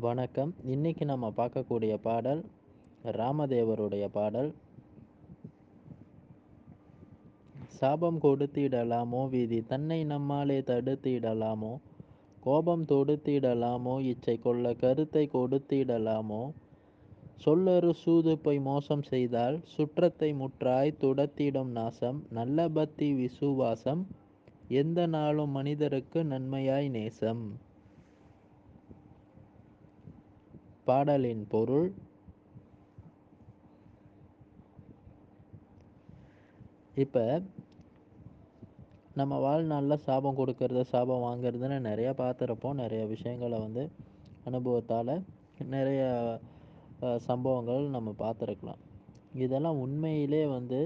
[0.00, 0.54] வணக்கம்.
[0.64, 2.44] இன்னைக்கு நம்ம பார்க்கக்கூடிய பாடல்
[3.04, 4.54] ராமதேவருடைய பாடல்.
[7.66, 11.76] சாபம் கொடுத்திடலாமோ விதி தன்னை நம்மாலே தடுத்திடலாமோ?
[12.40, 14.00] கோபம் தொடுத்திடலாமோ?
[14.00, 16.50] இச்சை கொள்ள கருத்தை கொடுத்திடலாமோ?
[17.36, 22.26] சொல்லொரு சூது மோசம் செய்தால் சுற்றத்தை முற்றாய் துடத்திடும் நாசம்.
[22.30, 24.06] நல்ல பக்தி விசுவாசம்.
[24.68, 27.68] எந்த நாளும் மனிதருக்கு நன்மையாய் நேசம்.
[30.90, 31.88] பாடலின் பொருள்
[36.96, 37.24] இப்போ
[39.16, 42.74] நம்ம வாழ்நாளில் சாபம் கொடுக்கறது சாபம் வாங்குறதுன்னு நிறையா பார்த்துருப்போம்.
[42.74, 43.82] நிறைய விஷயங்களை வந்து
[44.44, 45.14] அனுபவத்தால்
[45.74, 46.02] நிறைய
[47.02, 48.80] அஹ், சம்பவங்கள் நம்ம பார்த்துருக்கலாம்.
[49.38, 50.80] இதெல்லாம் உண்மையிலே வந்து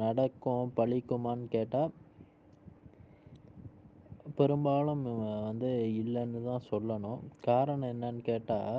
[0.00, 1.92] நடக்கும் பழிக்குமான்னு கேட்டால்
[4.38, 5.02] பெரும்பாலும்
[5.48, 5.70] வந்து
[6.00, 7.20] இல்லைன்னு தான் சொல்லணும்.
[7.48, 8.78] காரணம் என்னன்னு கேட்டால்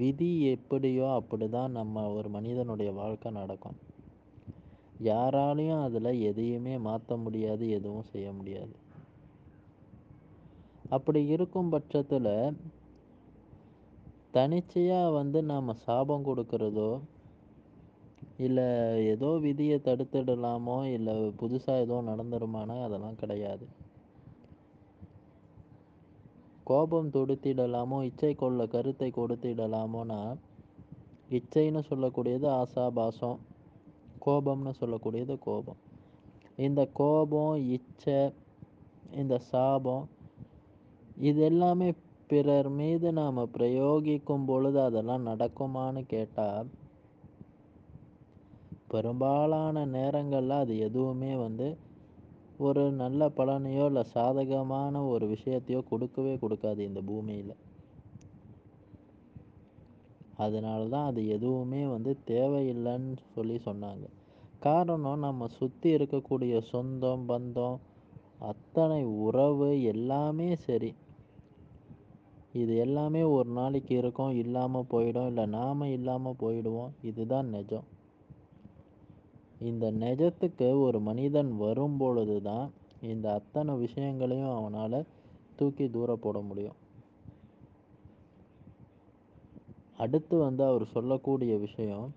[0.00, 3.78] விதி எப்படியோ அப்படி தான் நம்ம ஒரு மனிதனுடைய வாழ்க்கை நடக்கும்.
[5.10, 8.74] யாராலையும் அதில் எதையுமே மாற்ற முடியாது எதுவும் செய்ய முடியாது.
[10.96, 12.32] அப்படி இருக்கும் பட்சத்தில்
[14.36, 16.90] தனிச்சையாக வந்து நாம் சாபம் கொடுக்கறதோ
[18.38, 18.66] இல்லை
[19.12, 23.66] ஏதோ விதியை தடுத்துடலாமோ இல்லை புதுசாக ஏதோ நடந்துருமானா அதெல்லாம் கிடையாது.
[26.64, 30.20] கோபம் தொடுத்திடலாமோ இச்சை கொள்ள கருத்தை கொடுத்திடலாமோனா
[31.38, 33.38] இச்சைன்னு சொல்லக்கூடியது ஆசாபாசம்
[34.26, 35.80] கோபம்னு சொல்லக்கூடியது கோபம்.
[36.56, 38.20] இந்த கோபம் இச்சை
[39.22, 40.04] இந்த சாபம்
[41.16, 41.88] இது எல்லாமே
[42.26, 46.68] பிறர் மீது நாம் பிரயோகிக்கும் பொழுது அதெல்லாம் நடக்குமான்னு கேட்டால்
[48.88, 51.68] பெரும்பாலான நேரங்களில் அது எதுவுமே வந்து
[52.66, 57.54] ஒரு நல்ல பலனையோ இல்லை சாதகமான ஒரு விஷயத்தையோ கொடுக்கவே கொடுக்காது இந்த பூமியில்.
[60.44, 64.04] அதனால தான் அது எதுவுமே வந்து தேவையில்லைன்னு சொல்லி சொன்னாங்க.
[64.66, 67.78] காரணம் நம்ம சுற்றி இருக்கக்கூடிய சொந்தம் பந்தம்
[68.50, 70.92] அத்தனை உறவு எல்லாமே சரி.
[72.62, 77.86] இது எல்லாமே ஒரு நாளைக்கு இருக்கும் இல்லாமல் போயிடும் இல்லை நாம் இல்லாமல் போயிடுவோம் இதுதான் நிஜம்.
[79.70, 82.66] இந்த நிஜத்துக்கு ஒரு மனிதன் வரும் பொழுது தான்
[83.12, 84.98] இந்த அத்தனை விஷயங்களையும் அவனால்
[85.58, 86.78] தூக்கி தூர போட முடியும்.
[90.04, 92.08] அடுத்து வந்து அவர் சொல்லக்கூடிய விஷயம்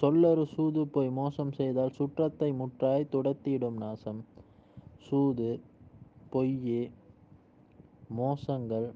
[0.00, 4.20] சொல்லரு சூது போய் மோசம் செய்தால் சுற்றத்தை முற்றாய் துடத்திடும் நாசம்.
[5.06, 5.50] சூது
[6.34, 6.54] பொய்
[8.20, 8.86] மோசங்கள்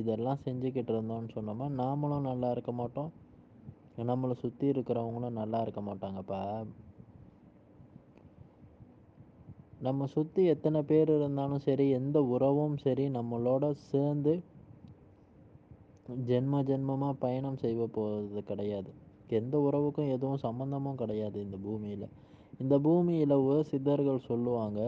[0.00, 3.10] இதெல்லாம் செஞ்சுக்கிட்டு இருந்தோம்னு சொன்னோமா நாமளும் நல்லா இருக்க மாட்டோம்.
[3.98, 6.40] நம்மளை சுற்றி இருக்கிறவங்களும் நல்லா இருக்க மாட்டாங்கப்பா.
[9.86, 14.34] நம்ம சுற்றி எத்தனை பேர் இருந்தாலும் சரி எந்த உறவும் சரி நம்மளோட சேர்ந்து
[16.28, 18.90] ஜென்ம ஜென்மமாக பயணம் செய்ய போகிறது கிடையாது.
[19.40, 22.06] எந்த உறவுக்கும் எதுவும் சம்மந்தமும் கிடையாது இந்த பூமியில்.
[22.62, 24.80] இந்த பூமியில் ஒரு சித்தர்கள் சொல்லுவாங்க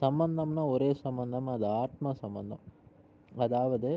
[0.00, 2.62] சம்பந்தம்னா ஒரே சம்பந்தம் அது ஆத்ம சம்பந்தம்.
[3.44, 3.90] அதாவது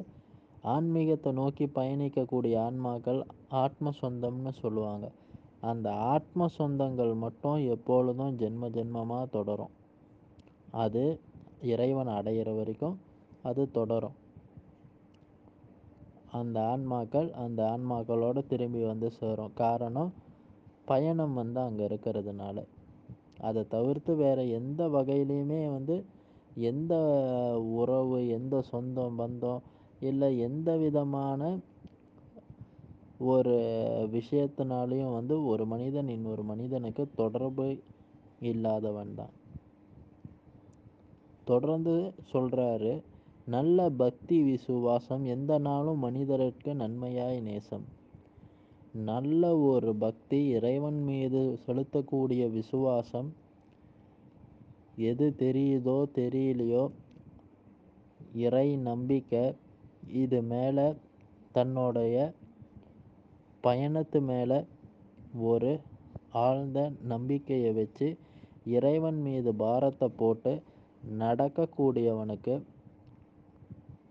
[0.63, 5.11] ஆன்மீகத்தை நோக்கி பயணிக்கக்கூடிய ஆன்மாக்கள் ஆத்ம சொந்தம்னு சொல்லுவாங்க.
[5.61, 9.73] அந்த ஆத்ம சொந்தங்கள் மட்டும் எப்பொழுதும் ஜென்ம ஜென்மமாக தொடரும்.
[10.71, 11.19] அது
[11.61, 12.99] இறைவன் அடையிற வரைக்கும்
[13.43, 14.15] அது தொடரும்.
[16.31, 19.53] அந்த ஆன்மாக்கள் அந்த ஆன்மாக்களோட திரும்பி வந்து சேரும்.
[19.53, 20.13] காரணம்
[20.85, 22.57] பயணம் வந்து அங்கே இருக்கிறதுனால.
[23.39, 26.05] அதை தவிர்த்து வேறு எந்த வகையிலையுமே வந்து
[26.55, 26.93] எந்த
[27.59, 29.61] உறவு எந்த சொந்தம் பந்தம்
[30.03, 31.41] இல்லை எந்த விதமான
[33.19, 33.55] ஒரு
[34.11, 37.67] விஷயத்தினாலையும் வந்து ஒரு மனிதன் இன்னொரு மனிதனுக்கு தொடர்பு
[38.41, 39.33] இல்லாதவன் தான்.
[41.45, 42.93] தொடர்ந்து சொல்கிறாரு
[43.47, 47.85] நல்ல பக்தி விசுவாசம் எந்த நாளும் மனிதருக்கு நன்மையாய் நேசம்.
[49.05, 53.29] நல்ல ஒரு பக்தி இறைவன் மீது செலுத்தக்கூடிய விசுவாசம்
[54.95, 56.83] எது தெரியுதோ தெரியலையோ
[58.35, 59.45] இறை நம்பிக்கை
[60.11, 60.95] இது மேலே
[61.51, 62.33] தன்னுடைய
[63.63, 64.65] பயணத்து மேலே
[65.41, 65.79] ஒரு
[66.31, 68.17] ஆழ்ந்த நம்பிக்கையை வச்சு
[68.63, 70.61] இறைவன் மீது பாரத்தை போட்டு
[71.19, 72.61] நடக்கக்கூடியவனுக்கு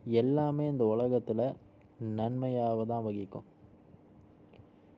[0.04, 1.54] எல்லாமே இந்த உலகத்தில்
[1.98, 3.44] நன்மையாக தான் வகிக்கும்.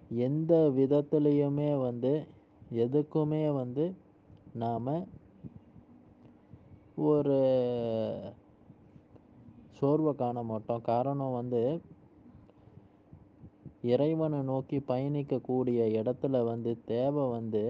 [0.09, 2.27] எந்த விதத்துலேயுமே வந்து
[2.73, 3.95] எதுக்குமே வந்து
[4.53, 5.07] நாம்
[6.97, 7.39] ஒரு
[9.85, 10.87] சோர்வை காண மாட்டோம்.
[10.93, 11.61] காரணம் வந்து
[13.93, 17.63] இறைவனை நோக்கி பயணிக்கக்கூடிய இடத்துல வந்து தேவை வந்து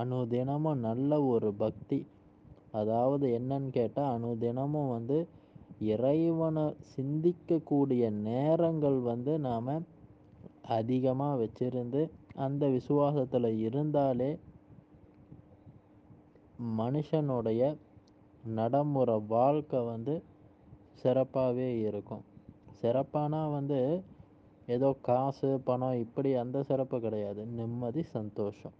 [0.00, 1.98] அனுதினமும் நல்ல ஒரு பக்தி.
[2.72, 5.18] அதாவது என்னன்னு கேட்டால் அனுதினமும் வந்து
[5.92, 6.64] இறைவனை
[6.94, 9.70] சிந்திக்கக்கூடிய நேரங்கள் வந்து நாம்
[10.76, 12.02] அதிகமாக வச்சிருந்து
[12.46, 14.30] அந்த விசுவாசத்தில் இருந்தாலே
[16.78, 17.62] மனுஷனுடைய
[18.56, 20.14] நடைமுறை வாழ்க்கை வந்து
[21.02, 22.24] சிறப்பாகவே இருக்கும்.
[22.82, 24.02] சிறப்பானா வந்து
[24.66, 27.46] ஏதோ காசு பணம் இப்படி அந்த சிறப்பு கிடையாது.
[27.46, 28.72] நிம்மதி சந்தோஷம்.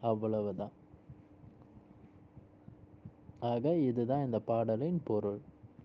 [0.00, 0.70] அவ்வளவுதான்.
[3.40, 5.38] ஆக இதுதான் இந்த பாடலின் பொருள்.